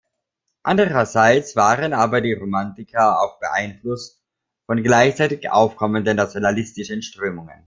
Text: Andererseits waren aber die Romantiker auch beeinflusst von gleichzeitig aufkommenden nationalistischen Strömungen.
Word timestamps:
Andererseits 0.63 1.55
waren 1.55 1.93
aber 1.93 2.21
die 2.21 2.33
Romantiker 2.33 3.19
auch 3.21 3.39
beeinflusst 3.39 4.19
von 4.65 4.81
gleichzeitig 4.81 5.51
aufkommenden 5.51 6.17
nationalistischen 6.17 7.03
Strömungen. 7.03 7.59